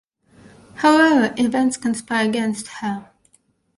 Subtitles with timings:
[0.77, 3.11] However, events conspire against her.